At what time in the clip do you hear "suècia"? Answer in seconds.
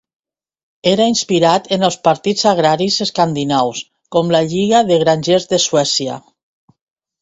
5.71-6.23